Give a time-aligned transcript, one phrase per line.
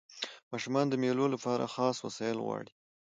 [0.51, 2.71] ماشومان د مېلو له پاره خاص وسایل غواړي.